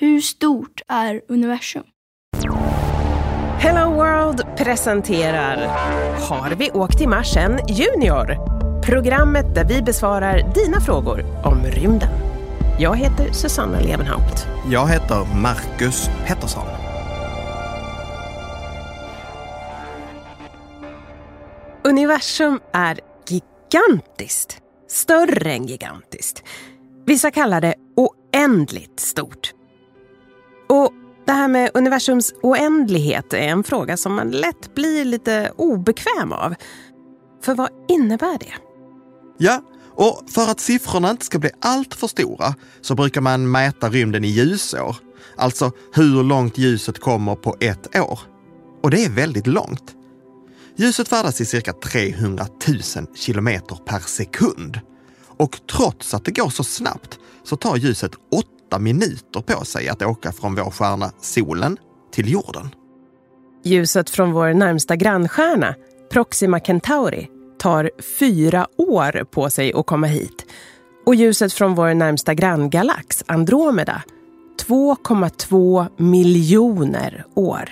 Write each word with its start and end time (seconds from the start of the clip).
Hur 0.00 0.20
stort 0.20 0.82
är 0.88 1.20
universum? 1.28 1.82
Hello 3.58 3.90
World 3.90 4.56
presenterar 4.56 5.56
Har 6.28 6.54
vi 6.54 6.70
åkt 6.70 6.98
till 6.98 7.08
Mars 7.08 7.36
än 7.36 7.58
Junior? 7.68 8.36
Programmet 8.82 9.54
där 9.54 9.64
vi 9.64 9.82
besvarar 9.82 10.52
dina 10.54 10.80
frågor 10.80 11.24
om 11.44 11.64
rymden. 11.64 12.08
Jag 12.78 12.96
heter 12.96 13.32
Susanna 13.32 13.80
Levenhaupt. 13.80 14.46
Jag 14.70 14.88
heter 14.88 15.40
Marcus 15.42 16.10
Pettersson. 16.26 16.66
Universum 21.84 22.60
är 22.72 23.00
gigantiskt. 23.28 24.58
Större 24.88 25.52
än 25.52 25.66
gigantiskt. 25.66 26.42
Vissa 27.06 27.30
kallar 27.30 27.60
det 27.60 27.74
oändligt 27.96 29.00
stort. 29.00 29.54
Och 30.74 30.92
det 31.26 31.32
här 31.32 31.48
med 31.48 31.70
universums 31.74 32.34
oändlighet 32.42 33.32
är 33.32 33.38
en 33.38 33.64
fråga 33.64 33.96
som 33.96 34.14
man 34.14 34.30
lätt 34.30 34.74
blir 34.74 35.04
lite 35.04 35.52
obekväm 35.56 36.32
av. 36.32 36.54
För 37.42 37.54
vad 37.54 37.68
innebär 37.88 38.38
det? 38.38 38.52
Ja, 39.38 39.62
och 39.96 40.22
för 40.30 40.50
att 40.50 40.60
siffrorna 40.60 41.10
inte 41.10 41.24
ska 41.24 41.38
bli 41.38 41.50
allt 41.60 41.94
för 41.94 42.06
stora 42.06 42.54
så 42.80 42.94
brukar 42.94 43.20
man 43.20 43.50
mäta 43.50 43.88
rymden 43.88 44.24
i 44.24 44.28
ljusår. 44.28 44.96
Alltså 45.36 45.70
hur 45.92 46.22
långt 46.22 46.58
ljuset 46.58 46.98
kommer 46.98 47.34
på 47.34 47.56
ett 47.60 47.96
år. 47.96 48.20
Och 48.82 48.90
det 48.90 49.04
är 49.04 49.10
väldigt 49.10 49.46
långt. 49.46 49.94
Ljuset 50.76 51.08
färdas 51.08 51.40
i 51.40 51.44
cirka 51.44 51.72
300 51.72 52.46
000 52.68 52.80
kilometer 53.14 53.76
per 53.86 53.98
sekund. 53.98 54.80
Och 55.38 55.60
trots 55.72 56.14
att 56.14 56.24
det 56.24 56.30
går 56.30 56.50
så 56.50 56.64
snabbt 56.64 57.18
så 57.44 57.56
tar 57.56 57.76
ljuset 57.76 58.12
åtta 58.74 58.78
minuter 58.78 59.40
på 59.40 59.64
sig 59.64 59.88
att 59.88 60.02
åka 60.02 60.32
från 60.32 60.54
vår 60.54 60.70
stjärna 60.70 61.12
solen 61.20 61.76
till 62.12 62.32
jorden. 62.32 62.68
Ljuset 63.64 64.10
från 64.10 64.32
vår 64.32 64.54
närmsta 64.54 64.96
grannstjärna, 64.96 65.74
Proxima 66.12 66.60
Centauri, 66.60 67.28
tar 67.58 67.90
fyra 68.18 68.66
år 68.76 69.24
på 69.24 69.50
sig 69.50 69.72
att 69.72 69.86
komma 69.86 70.06
hit. 70.06 70.46
Och 71.06 71.14
ljuset 71.14 71.52
från 71.52 71.74
vår 71.74 71.94
närmsta 71.94 72.34
granngalax, 72.34 73.24
Andromeda, 73.26 74.02
2,2 74.68 75.86
miljoner 75.96 77.24
år. 77.34 77.70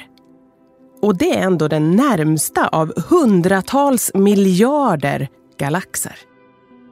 Och 1.02 1.16
det 1.16 1.38
är 1.38 1.42
ändå 1.42 1.68
den 1.68 1.96
närmsta 1.96 2.68
av 2.68 2.92
hundratals 3.08 4.10
miljarder 4.14 5.28
galaxer. 5.58 6.16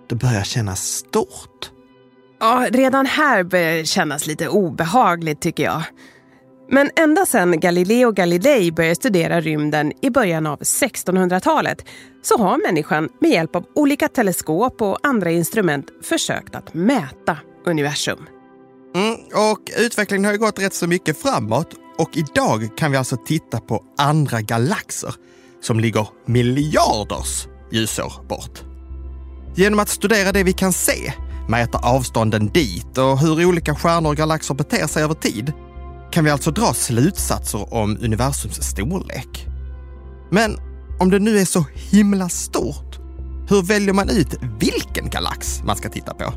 Det 0.08 0.14
börjar 0.14 0.42
kännas 0.42 0.82
stort. 0.82 1.79
Ja, 2.40 2.66
redan 2.70 3.06
här 3.06 3.42
börjar 3.42 3.76
det 3.76 3.86
kännas 3.86 4.26
lite 4.26 4.48
obehagligt 4.48 5.40
tycker 5.40 5.62
jag. 5.62 5.82
Men 6.70 6.90
ända 6.96 7.26
sedan 7.26 7.60
Galileo 7.60 8.12
Galilei 8.12 8.72
började 8.72 8.94
studera 8.94 9.40
rymden 9.40 9.92
i 10.02 10.10
början 10.10 10.46
av 10.46 10.58
1600-talet 10.58 11.84
så 12.22 12.38
har 12.38 12.66
människan 12.66 13.08
med 13.20 13.30
hjälp 13.30 13.56
av 13.56 13.66
olika 13.74 14.08
teleskop 14.08 14.82
och 14.82 14.98
andra 15.02 15.30
instrument 15.30 15.86
försökt 16.02 16.54
att 16.54 16.74
mäta 16.74 17.36
universum. 17.66 18.26
Mm, 18.94 19.14
och 19.50 19.70
utvecklingen 19.78 20.24
har 20.24 20.32
ju 20.32 20.38
gått 20.38 20.58
rätt 20.58 20.74
så 20.74 20.86
mycket 20.86 21.22
framåt 21.22 21.74
och 21.98 22.16
idag 22.16 22.68
kan 22.76 22.90
vi 22.90 22.96
alltså 22.96 23.16
titta 23.16 23.60
på 23.60 23.84
andra 23.98 24.40
galaxer 24.40 25.14
som 25.60 25.80
ligger 25.80 26.08
miljarders 26.26 27.46
ljusår 27.72 28.12
bort. 28.28 28.60
Genom 29.56 29.78
att 29.78 29.88
studera 29.88 30.32
det 30.32 30.42
vi 30.42 30.52
kan 30.52 30.72
se, 30.72 31.12
mäta 31.50 31.78
avstånden 31.78 32.46
dit 32.46 32.98
och 32.98 33.18
hur 33.18 33.46
olika 33.46 33.74
stjärnor 33.74 34.10
och 34.10 34.16
galaxer 34.16 34.54
beter 34.54 34.86
sig 34.86 35.02
över 35.02 35.14
tid 35.14 35.52
kan 36.12 36.24
vi 36.24 36.30
alltså 36.30 36.50
dra 36.50 36.74
slutsatser 36.74 37.74
om 37.74 37.98
universums 38.00 38.62
storlek. 38.62 39.46
Men 40.30 40.56
om 41.00 41.10
det 41.10 41.18
nu 41.18 41.38
är 41.38 41.44
så 41.44 41.64
himla 41.74 42.28
stort, 42.28 42.98
hur 43.48 43.62
väljer 43.62 43.94
man 43.94 44.08
ut 44.08 44.34
vilken 44.60 45.10
galax 45.10 45.62
man 45.64 45.76
ska 45.76 45.88
titta 45.88 46.14
på? 46.14 46.32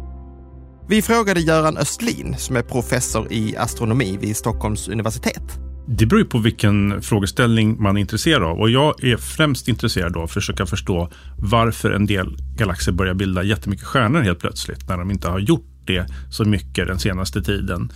Vi 0.89 1.01
frågade 1.01 1.39
Göran 1.39 1.77
Östlin 1.77 2.35
som 2.37 2.55
är 2.55 2.61
professor 2.61 3.33
i 3.33 3.57
astronomi 3.57 4.17
vid 4.21 4.37
Stockholms 4.37 4.87
universitet. 4.87 5.59
Det 5.87 6.05
beror 6.05 6.23
på 6.23 6.37
vilken 6.37 7.01
frågeställning 7.01 7.81
man 7.81 7.97
är 7.97 8.01
intresserad 8.01 8.43
av. 8.43 8.59
Och 8.59 8.69
jag 8.69 9.03
är 9.03 9.17
främst 9.17 9.67
intresserad 9.67 10.17
av 10.17 10.23
att 10.23 10.31
försöka 10.31 10.65
förstå 10.65 11.11
varför 11.37 11.91
en 11.91 12.05
del 12.05 12.37
galaxer 12.57 12.91
börjar 12.91 13.13
bilda 13.13 13.43
jättemycket 13.43 13.85
stjärnor 13.85 14.21
helt 14.21 14.39
plötsligt, 14.39 14.87
när 14.89 14.97
de 14.97 15.11
inte 15.11 15.27
har 15.29 15.39
gjort 15.39 15.65
det 15.85 16.05
så 16.31 16.45
mycket 16.45 16.87
den 16.87 16.99
senaste 16.99 17.41
tiden. 17.41 17.91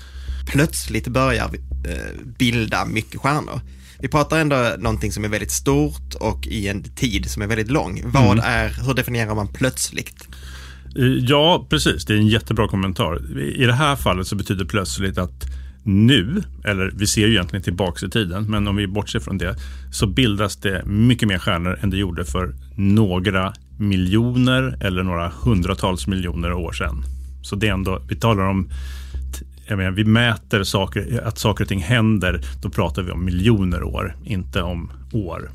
Plötsligt 0.48 1.08
börjar 1.08 1.46
eh, 1.46 2.22
bilda 2.40 2.86
mycket 2.86 3.22
stjärnor. 3.22 3.60
Vi 4.00 4.08
pratar 4.08 4.40
ändå 4.40 4.72
någonting 4.80 5.12
som 5.12 5.26
är 5.26 5.30
väldigt 5.30 5.52
stort 5.52 6.14
och 6.20 6.48
i 6.48 6.68
en 6.68 6.84
tid 6.84 7.30
som 7.32 7.42
är 7.42 7.48
väldigt 7.48 7.72
lång. 7.72 8.02
Vad 8.06 8.24
Mm. 8.32 8.44
är, 8.44 8.86
hur 8.88 8.94
definierar 8.94 9.36
man 9.36 9.48
plötsligt? 9.48 10.28
Eh, 10.98 11.04
Ja, 11.06 11.68
precis. 11.70 12.06
Det 12.06 12.14
är 12.14 12.18
en 12.18 12.28
jättebra 12.28 12.68
kommentar. 12.68 13.40
I 13.56 13.66
det 13.66 13.74
här 13.74 13.96
fallet 13.96 14.28
så 14.28 14.36
betyder 14.36 14.66
plötsligt 14.66 15.18
att 15.18 15.46
nu, 15.88 16.44
eller 16.64 16.92
vi 16.96 17.08
ser 17.08 17.28
ju 17.28 17.34
egentligen 17.34 17.64
tillbaka 17.64 18.06
i 18.06 18.10
tiden, 18.10 18.46
men 18.50 18.68
om 18.68 18.76
vi 18.76 18.88
bortser 18.88 19.20
från 19.20 19.38
det, 19.38 19.56
så 19.92 20.08
bildas 20.08 20.58
det 20.58 20.86
mycket 20.86 21.28
mer 21.28 21.38
stjärnor 21.38 21.80
än 21.82 21.90
det 21.90 21.98
gjorde 21.98 22.26
för 22.26 22.56
några 22.76 23.54
miljoner 23.80 24.78
eller 24.82 25.04
några 25.04 25.32
hundratals 25.44 26.08
miljoner 26.08 26.54
år 26.54 26.72
sedan. 26.72 27.04
Så 27.42 27.56
det 27.56 27.68
är 27.68 27.74
ändå, 27.74 28.02
vi 28.10 28.16
talar 28.16 28.44
om, 28.44 28.70
jag 29.68 29.78
menar, 29.78 29.92
vi 29.92 30.06
mäter 30.06 30.64
saker, 30.64 31.22
att 31.24 31.38
saker 31.38 31.64
och 31.64 31.68
ting 31.68 31.82
händer, 31.82 32.42
då 32.62 32.70
pratar 32.70 33.02
vi 33.02 33.12
om 33.12 33.26
miljoner 33.26 33.84
år, 33.84 34.16
inte 34.24 34.62
om 34.62 34.92
år. 35.14 35.52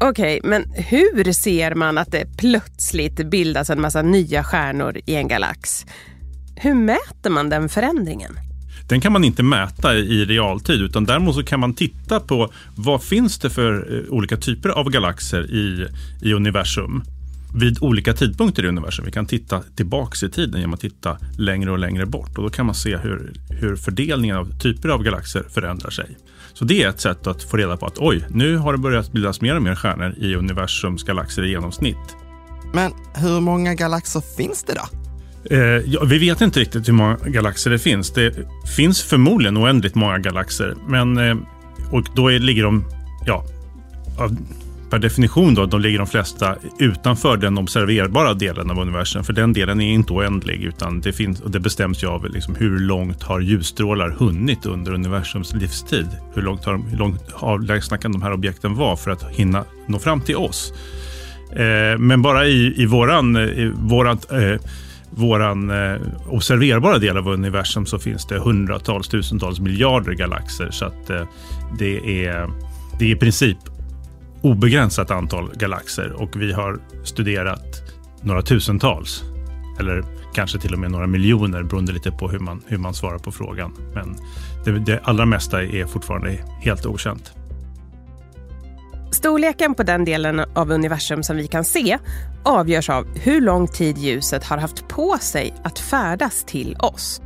Okej, 0.00 0.40
men 0.44 0.64
hur 0.74 1.32
ser 1.32 1.74
man 1.74 1.98
att 1.98 2.12
det 2.12 2.36
plötsligt 2.38 3.30
bildas 3.30 3.70
en 3.70 3.80
massa 3.80 4.02
nya 4.02 4.44
stjärnor 4.44 4.98
i 5.06 5.14
en 5.14 5.28
galax? 5.28 5.86
Hur 6.56 6.74
mäter 6.74 7.30
man 7.30 7.48
den 7.48 7.68
förändringen? 7.68 8.32
Den 8.88 9.00
kan 9.00 9.12
man 9.12 9.24
inte 9.24 9.42
mäta 9.42 9.94
i 9.94 10.24
realtid 10.24 10.82
utan 10.82 11.04
däremot 11.04 11.34
så 11.34 11.42
kan 11.42 11.60
man 11.60 11.74
titta 11.74 12.20
på 12.20 12.52
vad 12.74 13.02
finns 13.02 13.38
det 13.38 13.50
för 13.50 13.96
eh, 13.96 14.12
olika 14.12 14.36
typer 14.36 14.68
av 14.68 14.90
galaxer 14.90 15.50
i, 15.50 15.88
i 16.22 16.32
universum 16.32 17.02
vid 17.54 17.78
olika 17.80 18.12
tidpunkter 18.12 18.64
i 18.64 18.68
universum. 18.68 19.04
Vi 19.04 19.12
kan 19.12 19.26
titta 19.26 19.62
tillbaks 19.76 20.22
i 20.22 20.30
tiden 20.30 20.60
genom 20.60 20.74
att 20.74 20.80
titta 20.80 21.18
längre 21.38 21.70
och 21.70 21.78
längre 21.78 22.06
bort 22.06 22.38
och 22.38 22.42
då 22.42 22.50
kan 22.50 22.66
man 22.66 22.74
se 22.74 22.96
hur, 22.96 23.32
hur 23.48 23.76
fördelningen 23.76 24.36
av 24.36 24.58
typer 24.58 24.88
av 24.88 25.02
galaxer 25.02 25.42
förändrar 25.50 25.90
sig. 25.90 26.16
Så 26.54 26.64
det 26.64 26.82
är 26.82 26.88
ett 26.88 27.00
sätt 27.00 27.26
att 27.26 27.42
få 27.42 27.56
reda 27.56 27.76
på 27.76 27.86
att 27.86 27.98
oj, 27.98 28.24
nu 28.30 28.56
har 28.56 28.72
det 28.72 28.78
börjat 28.78 29.12
bildas 29.12 29.40
mer 29.40 29.56
och 29.56 29.62
mer 29.62 29.74
stjärnor 29.74 30.14
i 30.18 30.34
universums 30.34 31.02
galaxer 31.02 31.44
i 31.44 31.50
genomsnitt. 31.50 32.16
Men 32.74 32.92
hur 33.14 33.40
många 33.40 33.74
galaxer 33.74 34.22
finns 34.36 34.64
det 34.64 34.74
då? 34.74 35.05
Eh, 35.50 35.58
ja, 35.86 36.04
vi 36.04 36.18
vet 36.18 36.40
inte 36.40 36.60
riktigt 36.60 36.88
hur 36.88 36.92
många 36.92 37.16
galaxer 37.16 37.70
det 37.70 37.78
finns. 37.78 38.10
Det 38.10 38.34
finns 38.76 39.02
förmodligen 39.02 39.58
oändligt 39.58 39.94
många 39.94 40.18
galaxer. 40.18 40.74
Men, 40.88 41.18
eh, 41.18 41.36
och 41.90 42.04
då 42.14 42.32
är, 42.32 42.38
ligger 42.38 42.62
de, 42.62 42.84
ja, 43.26 43.44
av, 44.18 44.36
per 44.90 44.98
definition 44.98 45.54
då, 45.54 45.66
de 45.66 45.80
ligger 45.80 45.98
de 45.98 46.06
flesta 46.06 46.56
utanför 46.78 47.36
den 47.36 47.58
observerbara 47.58 48.34
delen 48.34 48.70
av 48.70 48.78
universum. 48.78 49.24
För 49.24 49.32
den 49.32 49.52
delen 49.52 49.80
är 49.80 49.92
inte 49.92 50.12
oändlig, 50.12 50.62
utan 50.64 51.00
det, 51.00 51.12
finns, 51.12 51.40
och 51.40 51.50
det 51.50 51.60
bestäms 51.60 52.02
ju 52.02 52.06
av 52.06 52.30
liksom, 52.30 52.54
hur 52.54 52.78
långt 52.78 53.22
har 53.22 53.40
ljusstrålar 53.40 54.10
hunnit 54.10 54.66
under 54.66 54.92
universums 54.92 55.54
livstid. 55.54 56.08
Hur 56.34 56.42
långt, 56.42 56.64
har, 56.64 56.90
hur 56.90 56.98
långt 56.98 57.22
avlägsna 57.34 57.98
kan 57.98 58.12
de 58.12 58.22
här 58.22 58.32
objekten 58.32 58.74
vara 58.74 58.96
för 58.96 59.10
att 59.10 59.30
hinna 59.30 59.64
nå 59.86 59.98
fram 59.98 60.20
till 60.20 60.36
oss? 60.36 60.72
Eh, 61.52 61.98
men 61.98 62.22
bara 62.22 62.46
i, 62.46 62.82
i 62.82 62.86
våran, 62.86 63.36
eh, 63.36 63.42
i 63.42 63.72
vårat, 63.74 64.32
eh, 64.32 64.60
våran 65.10 65.70
eh, 65.70 66.00
observerbara 66.28 66.98
del 66.98 67.16
av 67.16 67.28
universum 67.28 67.86
så 67.86 67.98
finns 67.98 68.26
det 68.26 68.38
hundratals, 68.38 69.08
tusentals 69.08 69.60
miljarder 69.60 70.12
galaxer. 70.12 70.70
Så 70.70 70.84
att 70.84 71.10
eh, 71.10 71.22
det, 71.78 72.24
är, 72.26 72.50
det 72.98 73.04
är 73.04 73.10
i 73.10 73.16
princip 73.16 73.58
obegränsat 74.42 75.10
antal 75.10 75.50
galaxer 75.54 76.12
och 76.12 76.36
vi 76.36 76.52
har 76.52 76.78
studerat 77.04 77.82
några 78.22 78.42
tusentals. 78.42 79.24
Eller 79.80 80.04
kanske 80.34 80.58
till 80.58 80.72
och 80.72 80.78
med 80.78 80.90
några 80.90 81.06
miljoner 81.06 81.62
beroende 81.62 81.92
lite 81.92 82.10
på 82.10 82.28
hur 82.28 82.38
man, 82.38 82.62
hur 82.66 82.78
man 82.78 82.94
svarar 82.94 83.18
på 83.18 83.32
frågan. 83.32 83.72
Men 83.94 84.16
det, 84.64 84.78
det 84.78 85.00
allra 85.04 85.26
mesta 85.26 85.62
är 85.62 85.86
fortfarande 85.86 86.38
helt 86.60 86.86
okänt. 86.86 87.32
Storleken 89.26 89.74
på 89.74 89.82
den 89.82 90.04
delen 90.04 90.40
av 90.54 90.70
universum 90.70 91.22
som 91.22 91.36
vi 91.36 91.46
kan 91.46 91.64
se 91.64 91.98
avgörs 92.44 92.90
av 92.90 93.18
hur 93.18 93.40
lång 93.40 93.68
tid 93.68 93.98
ljuset 93.98 94.44
har 94.44 94.58
haft 94.58 94.88
på 94.88 95.18
sig 95.20 95.54
att 95.64 95.78
färdas 95.78 96.44
till 96.44 96.76
oss. 96.76 97.20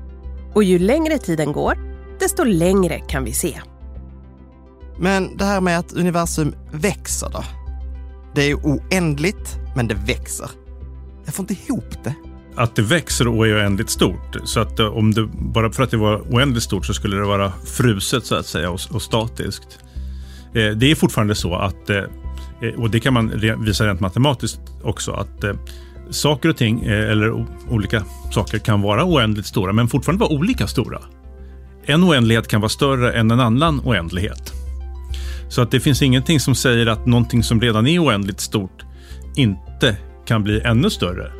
Och 0.54 0.64
ju 0.64 0.78
längre 0.78 1.18
tiden 1.18 1.52
går, 1.52 1.74
desto 2.20 2.44
längre 2.44 2.98
kan 2.98 3.24
vi 3.24 3.32
se. 3.32 3.60
Men 4.98 5.36
det 5.36 5.44
här 5.44 5.60
med 5.60 5.78
att 5.78 5.92
universum 5.92 6.54
växer 6.72 7.30
då? 7.30 7.44
Det 8.34 8.50
är 8.50 8.54
oändligt, 8.54 9.58
men 9.76 9.88
det 9.88 9.94
växer. 9.94 10.50
Jag 11.24 11.34
får 11.34 11.42
inte 11.42 11.54
ihop 11.66 12.04
det. 12.04 12.14
att 12.56 12.76
det 12.76 12.82
växer 12.82 13.28
och 13.28 13.48
är 13.48 13.56
oändligt 13.56 13.90
stort. 13.90 14.36
Så 14.44 14.60
att 14.60 14.78
eh, 14.78 14.86
om 14.86 15.14
det, 15.14 15.26
bara 15.32 15.72
för 15.72 15.82
att 15.82 15.90
det 15.90 15.96
var 15.96 16.20
oändligt 16.30 16.64
stort 16.64 16.86
så 16.86 16.94
skulle 16.94 17.16
det 17.16 17.26
vara 17.26 17.52
fruset 17.66 18.26
så 18.26 18.34
att 18.34 18.46
säga 18.46 18.70
och, 18.70 18.80
och 18.90 19.02
statiskt. 19.02 19.78
Eh, 20.54 20.70
det 20.76 20.90
är 20.90 20.94
fortfarande 20.94 21.34
så 21.34 21.54
att, 21.54 21.90
eh, 21.90 21.96
eh, 22.62 22.80
och 22.80 22.90
det 22.90 23.00
kan 23.00 23.14
man 23.14 23.32
visa 23.64 23.86
rent 23.86 24.00
matematiskt 24.00 24.60
också, 24.82 25.12
att 25.12 25.44
saker 26.10 26.48
och 26.48 26.56
ting 26.56 26.84
eller 26.84 27.46
olika 27.68 28.02
saker 28.32 28.58
kan 28.58 28.82
vara 28.82 29.04
oändligt 29.04 29.46
stora 29.46 29.72
men 29.72 29.88
fortfarande 29.88 30.20
vara 30.20 30.32
olika 30.32 30.66
stora. 30.66 31.00
En 31.84 32.04
oändlighet 32.04 32.48
kan 32.48 32.60
vara 32.60 32.68
större 32.68 33.12
än 33.12 33.30
en 33.30 33.40
annan 33.40 33.80
oändlighet. 33.84 34.52
Så 35.48 35.62
att 35.62 35.70
det 35.70 35.80
finns 35.80 36.02
ingenting 36.02 36.40
som 36.40 36.54
säger 36.54 36.86
att 36.86 37.06
någonting 37.06 37.42
som 37.42 37.60
redan 37.60 37.86
är 37.86 38.04
oändligt 38.04 38.40
stort 38.40 38.84
inte 39.36 39.96
kan 40.26 40.42
bli 40.42 40.60
ännu 40.60 40.90
större. 40.90 41.32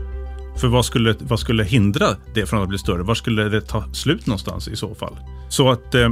För 0.57 0.69
vad 0.69 0.85
skulle, 0.85 1.15
vad 1.21 1.41
skulle 1.41 1.65
hindra 1.65 2.07
det 2.35 2.47
från 2.47 2.62
att 2.62 2.69
bli 2.69 2.79
större? 2.79 3.03
Var 3.03 3.15
skulle 3.15 3.49
det 3.49 3.61
ta 3.61 3.85
slut 3.93 4.27
någonstans 4.27 4.69
i 4.69 4.77
så 4.77 4.95
fall? 4.95 5.17
Så 5.49 5.71
att 5.71 5.95
eh, 5.95 6.11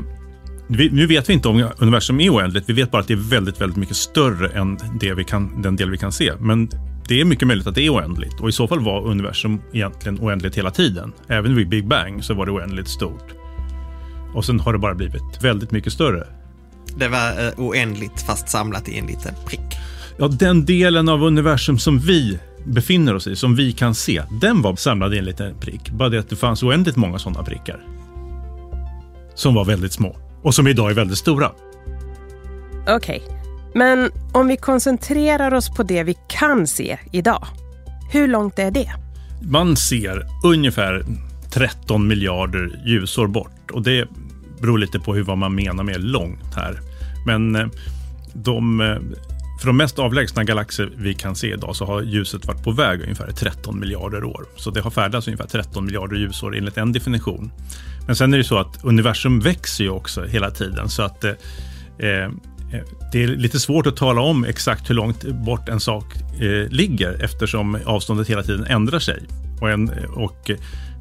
vi, 0.68 0.90
nu 0.90 1.06
vet 1.06 1.28
vi 1.28 1.32
inte 1.32 1.48
om 1.48 1.70
universum 1.78 2.20
är 2.20 2.30
oändligt. 2.30 2.64
Vi 2.66 2.72
vet 2.72 2.90
bara 2.90 3.02
att 3.02 3.08
det 3.08 3.14
är 3.14 3.30
väldigt, 3.30 3.60
väldigt 3.60 3.76
mycket 3.76 3.96
större 3.96 4.48
än 4.48 4.78
det 5.00 5.14
vi 5.14 5.24
kan, 5.24 5.62
den 5.62 5.76
del 5.76 5.90
vi 5.90 5.98
kan 5.98 6.12
se. 6.12 6.32
Men 6.40 6.70
det 7.08 7.20
är 7.20 7.24
mycket 7.24 7.48
möjligt 7.48 7.66
att 7.66 7.74
det 7.74 7.86
är 7.86 7.94
oändligt 7.94 8.40
och 8.40 8.48
i 8.48 8.52
så 8.52 8.68
fall 8.68 8.80
var 8.80 9.06
universum 9.06 9.60
egentligen 9.72 10.18
oändligt 10.20 10.58
hela 10.58 10.70
tiden. 10.70 11.12
Även 11.28 11.56
vid 11.56 11.68
Big 11.68 11.86
Bang 11.86 12.24
så 12.24 12.34
var 12.34 12.46
det 12.46 12.52
oändligt 12.52 12.88
stort. 12.88 13.34
Och 14.34 14.44
sen 14.44 14.60
har 14.60 14.72
det 14.72 14.78
bara 14.78 14.94
blivit 14.94 15.42
väldigt 15.42 15.70
mycket 15.70 15.92
större. 15.92 16.26
Det 16.96 17.08
var 17.08 17.46
eh, 17.46 17.52
oändligt 17.56 18.22
fast 18.26 18.48
samlat 18.48 18.88
i 18.88 18.98
en 18.98 19.06
liten 19.06 19.34
prick. 19.46 19.76
Ja, 20.18 20.28
den 20.28 20.64
delen 20.64 21.08
av 21.08 21.22
universum 21.22 21.78
som 21.78 21.98
vi 21.98 22.38
befinner 22.64 23.14
oss 23.14 23.26
i, 23.26 23.36
som 23.36 23.56
vi 23.56 23.72
kan 23.72 23.94
se, 23.94 24.22
den 24.40 24.62
var 24.62 24.76
samlad 24.76 25.14
i 25.14 25.18
en 25.18 25.24
liten 25.24 25.54
prick. 25.60 25.90
Bara 25.90 26.08
det 26.08 26.18
att 26.18 26.30
det 26.30 26.36
fanns 26.36 26.62
oändligt 26.62 26.96
många 26.96 27.18
sådana 27.18 27.42
prickar. 27.42 27.80
Som 29.34 29.54
var 29.54 29.64
väldigt 29.64 29.92
små 29.92 30.27
och 30.42 30.54
som 30.54 30.66
idag 30.66 30.90
är 30.90 30.94
väldigt 30.94 31.18
stora. 31.18 31.52
Okej, 32.88 32.96
okay. 32.96 33.20
men 33.74 34.10
om 34.32 34.46
vi 34.46 34.56
koncentrerar 34.56 35.54
oss 35.54 35.70
på 35.70 35.82
det 35.82 36.02
vi 36.02 36.16
kan 36.28 36.66
se 36.66 36.98
idag. 37.12 37.46
Hur 38.12 38.28
långt 38.28 38.58
är 38.58 38.70
det? 38.70 38.92
Man 39.42 39.76
ser 39.76 40.26
ungefär 40.44 41.04
13 41.50 42.06
miljarder 42.06 42.82
ljusår 42.86 43.26
bort 43.26 43.70
och 43.72 43.82
det 43.82 44.08
beror 44.60 44.78
lite 44.78 45.00
på 45.00 45.14
hur 45.14 45.22
vad 45.22 45.38
man 45.38 45.54
menar 45.54 45.84
med 45.84 46.04
långt 46.04 46.54
här. 46.56 46.80
Men 47.26 47.56
eh, 47.56 47.66
de 48.32 48.80
eh, 48.80 48.96
för 49.58 49.66
de 49.66 49.76
mest 49.76 49.98
avlägsna 49.98 50.44
galaxer 50.44 50.92
vi 50.96 51.14
kan 51.14 51.36
se 51.36 51.52
idag 51.52 51.76
så 51.76 51.84
har 51.84 52.02
ljuset 52.02 52.46
varit 52.46 52.62
på 52.62 52.70
väg 52.70 53.02
ungefär 53.02 53.32
13 53.32 53.80
miljarder 53.80 54.24
år. 54.24 54.44
Så 54.56 54.70
det 54.70 54.80
har 54.80 54.90
färdats 54.90 55.26
ungefär 55.26 55.46
13 55.46 55.84
miljarder 55.84 56.16
ljusår 56.16 56.56
enligt 56.56 56.76
en 56.76 56.92
definition. 56.92 57.50
Men 58.06 58.16
sen 58.16 58.34
är 58.34 58.38
det 58.38 58.44
så 58.44 58.58
att 58.58 58.84
universum 58.84 59.40
växer 59.40 59.84
ju 59.84 59.90
också 59.90 60.24
hela 60.24 60.50
tiden 60.50 60.88
så 60.88 61.02
att 61.02 61.24
eh, 61.24 61.30
eh, 61.98 62.30
det 63.12 63.22
är 63.22 63.26
lite 63.26 63.60
svårt 63.60 63.86
att 63.86 63.96
tala 63.96 64.20
om 64.20 64.44
exakt 64.44 64.90
hur 64.90 64.94
långt 64.94 65.24
bort 65.24 65.68
en 65.68 65.80
sak 65.80 66.04
eh, 66.40 66.70
ligger 66.70 67.24
eftersom 67.24 67.78
avståndet 67.84 68.28
hela 68.28 68.42
tiden 68.42 68.66
ändrar 68.66 68.98
sig. 68.98 69.22
Och, 69.60 69.70
en, 69.70 69.90
och 70.14 70.50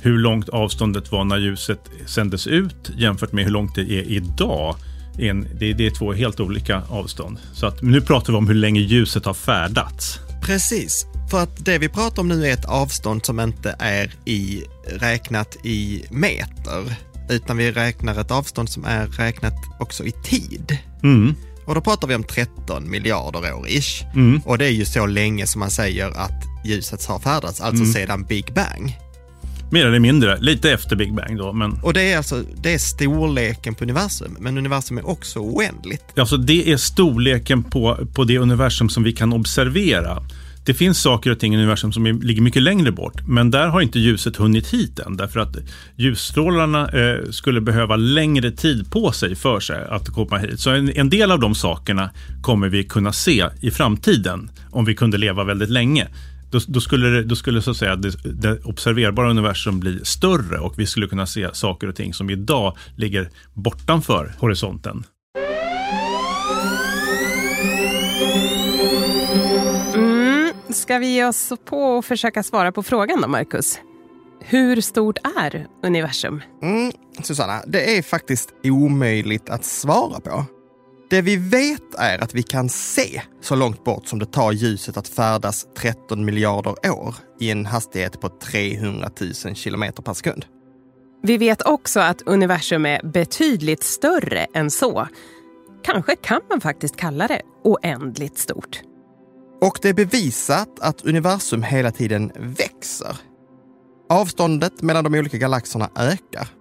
hur 0.02 0.18
långt 0.18 0.50
avståndet 0.50 1.12
var 1.12 1.24
när 1.24 1.38
ljuset 1.38 1.90
sändes 2.06 2.48
ut 2.48 2.92
jämfört 2.98 3.32
med 3.32 3.44
hur 3.44 3.52
långt 3.52 3.76
det 3.76 3.82
är 3.82 4.04
idag 4.04 4.76
en, 5.18 5.48
det, 5.60 5.74
det, 5.74 5.86
är 5.86 5.92
två 5.92 6.14
helt 6.14 6.40
olika 6.40 6.82
avstånd. 6.90 7.40
Så 7.54 7.66
att 7.66 7.82
nu 7.82 8.02
pratar 8.02 8.34
vi 8.34 8.38
om 8.38 8.48
hur 8.48 8.56
länge 8.56 8.82
ljuset 8.82 9.26
har 9.26 9.34
färdats. 9.34 10.20
Precis, 10.42 11.06
för 11.32 11.44
att 11.44 11.66
det 11.66 11.78
vi 11.78 11.90
pratar 11.90 12.22
om 12.22 12.28
nu 12.28 12.48
är 12.48 12.54
ett 12.54 12.66
avstånd 12.66 13.26
som 13.26 13.40
inte 13.40 13.76
är 13.80 14.14
i, 14.26 14.64
räknat 14.88 15.58
i 15.64 16.06
meter, 16.10 16.96
utan 17.30 17.58
vi 17.58 17.72
räknar 17.72 18.22
ett 18.22 18.32
avstånd 18.32 18.70
som 18.70 18.86
är 18.86 19.08
räknat 19.08 19.54
också 19.80 20.04
i 20.04 20.12
tid. 20.12 20.78
Mm. 21.04 21.36
Och 21.66 21.76
då 21.76 21.82
pratar 21.82 22.08
vi 22.08 22.16
om 22.16 22.24
13 22.24 22.90
miljarder 22.90 23.54
år 23.54 23.68
ish. 23.68 24.04
Mm. 24.16 24.42
Och 24.46 24.58
det 24.58 24.66
är 24.66 24.72
ju 24.72 24.86
så 24.86 25.06
länge 25.06 25.48
som 25.48 25.60
man 25.60 25.72
säger 25.72 26.08
att 26.10 26.44
ljuset 26.66 27.06
har 27.06 27.20
färdats, 27.20 27.62
alltså 27.62 27.84
mm. 27.84 27.94
sedan 27.94 28.24
Big 28.24 28.54
Bang. 28.54 28.98
Mer 29.72 29.86
eller 29.86 30.00
mindre, 30.00 30.38
lite 30.40 30.72
efter 30.72 30.96
Big 30.96 31.14
Bang 31.14 31.38
då. 31.38 31.54
Men... 31.54 31.80
Och 31.84 31.94
det 31.94 32.12
är 32.12 32.18
alltså 32.18 32.44
det 32.62 32.74
är 32.74 32.78
storleken 32.78 33.76
på 33.76 33.84
universum, 33.84 34.38
men 34.40 34.58
universum 34.58 34.98
är 34.98 35.08
också 35.10 35.40
oändligt. 35.40 36.04
Alltså 36.20 36.38
det 36.38 36.72
är 36.72 36.78
storleken 36.78 37.64
på, 37.64 38.08
på 38.14 38.24
det 38.24 38.38
universum 38.38 38.90
som 38.90 39.04
vi 39.04 39.14
kan 39.14 39.34
observera. 39.34 40.24
Det 40.68 40.74
finns 40.74 41.02
saker 41.02 41.32
och 41.32 41.40
ting 41.40 41.54
i 41.54 41.58
universum 41.58 41.92
som 41.92 42.06
ligger 42.06 42.42
mycket 42.42 42.62
längre 42.62 42.92
bort, 42.92 43.28
men 43.28 43.52
där 43.52 43.68
har 43.68 43.82
inte 43.82 44.00
ljuset 44.00 44.36
hunnit 44.36 44.74
hit 44.74 45.00
än, 45.00 45.18
därför 45.18 45.40
att 45.40 45.58
ljusstrålarna 45.96 46.90
eh, 46.90 47.30
skulle 47.30 47.62
behöva 47.62 47.96
längre 47.96 48.52
tid 48.52 48.92
på 48.92 49.12
sig 49.12 49.36
för 49.36 49.60
sig 49.60 49.86
att 49.90 50.08
komma 50.08 50.38
hit. 50.38 50.60
Så 50.60 50.70
en, 50.70 50.90
en, 50.90 51.10
del 51.10 51.32
av 51.32 51.40
de 51.40 51.56
sakerna 51.56 52.10
kommer 52.42 52.70
vi 52.70 52.84
kunna 52.84 53.14
se 53.14 53.46
i 53.62 53.72
framtiden, 53.72 54.50
om 54.72 54.86
vi 54.86 54.96
kunde 54.96 55.18
leva 55.18 55.44
väldigt 55.44 55.70
länge. 55.70 56.08
Då, 56.52 56.60
då, 56.68 56.82
skulle, 56.82 57.08
det, 57.08 57.24
då 57.24 57.36
skulle 57.36 57.62
så 57.62 57.72
att 57.72 57.78
säga 57.78 57.96
det, 57.96 58.12
det, 58.24 58.60
observerbara 58.64 59.30
universum 59.30 59.80
bli 59.80 60.06
större 60.06 60.60
och 60.60 60.80
vi 60.80 60.86
skulle 60.86 61.08
kunna 61.08 61.26
se 61.26 61.50
saker 61.54 61.88
och 61.88 61.96
ting 61.96 62.14
som 62.14 62.30
idag 62.30 62.78
ligger 62.96 63.30
bortanför 63.54 64.36
horisonten. 64.40 65.04
Mm, 69.96 70.54
ska 70.70 70.98
vi 70.98 71.08
ge 71.08 71.26
oss 71.26 71.54
på 71.66 71.78
och 71.78 72.06
försöka 72.06 72.44
svara 72.44 72.72
på 72.72 72.84
frågan 72.84 73.22
då, 73.22 73.28
Marcus? 73.28 73.80
Hur 74.40 74.82
stort 74.82 75.18
är 75.38 75.68
universum? 75.84 76.42
Mm, 76.62 76.92
Susanna, 77.24 77.62
det 77.68 77.98
är 77.98 78.02
faktiskt 78.02 78.50
omöjligt 78.64 79.50
att 79.50 79.66
svara 79.66 80.20
på. 80.20 80.46
Det 81.10 81.22
vi 81.22 81.38
vet 81.38 81.96
är 81.98 82.24
att 82.24 82.34
vi 82.34 82.44
kan 82.44 82.70
se 82.70 83.22
så 83.42 83.56
långt 83.56 83.84
bort 83.84 84.08
som 84.08 84.20
det 84.20 84.26
tar 84.26 84.52
ljuset 84.52 84.98
att 84.98 85.08
färdas 85.08 85.68
13 85.78 86.26
miljarder 86.26 86.76
år 86.92 87.16
i 87.40 87.52
en 87.52 87.66
hastighet 87.66 88.22
på 88.22 88.30
300 88.30 89.10
000 89.46 89.56
kilometer 89.56 90.04
per 90.04 90.14
sekund. 90.14 90.46
Vi 91.24 91.38
vet 91.38 91.62
också 91.62 92.00
att 92.00 92.22
universum 92.22 92.86
är 92.86 93.04
betydligt 93.04 93.84
större 93.84 94.48
än 94.54 94.72
så. 94.72 95.08
Kanske 95.84 96.16
kan 96.16 96.42
man 96.50 96.62
faktiskt 96.62 96.96
kalla 96.96 97.28
det 97.28 97.42
oändligt 97.64 98.38
stort. 98.38 98.82
Och 99.62 99.80
det 99.82 99.90
är 99.90 99.94
bevisat 99.94 100.80
att 100.80 101.06
universum 101.06 101.64
hela 101.64 101.92
tiden 101.92 102.32
växer. 102.36 103.18
Avståndet 104.10 104.82
mellan 104.82 105.04
de 105.04 105.16
olika 105.16 105.38
galaxerna 105.38 105.90
ökar. 105.96 106.57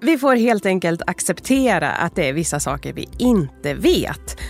Vi 0.00 0.18
får 0.18 0.36
helt 0.36 0.66
enkelt 0.66 1.02
acceptera 1.06 1.90
att 1.90 2.16
det 2.16 2.28
är 2.28 2.32
vissa 2.32 2.60
saker 2.60 2.92
vi 2.92 3.08
inte 3.18 3.74
vet. 3.74 4.40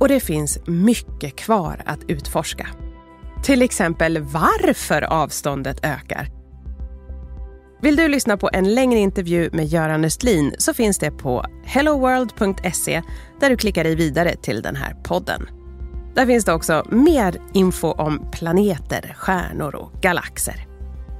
Och 0.00 0.08
det 0.08 0.20
finns 0.20 0.58
mycket 0.66 1.36
kvar 1.36 1.82
att 1.86 2.00
utforska. 2.08 2.66
Till 3.42 3.62
exempel 3.62 4.18
varför 4.18 5.02
avståndet 5.02 5.84
ökar. 5.84 6.28
Vill 7.82 7.96
du 7.96 8.08
lyssna 8.08 8.36
på 8.36 8.50
en 8.52 8.74
längre 8.74 8.98
intervju 8.98 9.50
med 9.52 9.66
Göran 9.66 10.04
Östlin 10.04 10.54
så 10.58 10.74
finns 10.74 10.98
det 10.98 11.10
på 11.10 11.44
helloworld.se 11.64 13.02
där 13.40 13.50
du 13.50 13.56
klickar 13.56 13.84
dig 13.84 13.94
vidare 13.94 14.36
till 14.36 14.62
den 14.62 14.76
här 14.76 14.94
podden. 14.94 15.48
Där 16.14 16.26
finns 16.26 16.44
det 16.44 16.52
också 16.52 16.86
mer 16.90 17.40
info 17.54 17.88
om 17.88 18.30
planeter, 18.32 19.14
stjärnor 19.18 19.74
och 19.74 19.92
galaxer. 20.00 20.66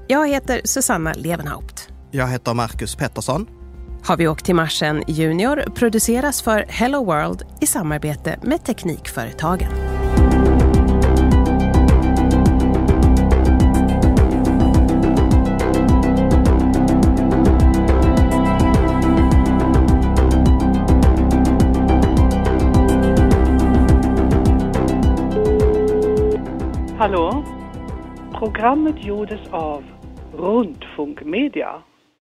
Jag 0.08 0.28
heter 0.28 0.60
Susanna 0.64 1.12
Levenhaupt. 1.12 1.88
Jag 2.10 2.28
heter 2.28 2.54
Marcus 2.54 2.96
Pettersson. 2.96 3.59
Har 4.04 4.16
vi 4.16 4.28
åkt 4.28 4.44
till 4.44 4.54
Marsen 4.54 5.04
Junior 5.06 5.70
produceras 5.74 6.42
för 6.42 6.64
Hello 6.68 7.04
World 7.04 7.42
i 7.60 7.66
samarbete 7.66 8.38
med 8.42 8.64
Teknikföretagen. 8.64 9.72
Hallå? 26.98 27.44
Programmet 28.38 29.04
gjordes 29.04 29.40
av 29.50 29.84
Rundfunk 30.32 31.24
Media. 31.24 31.82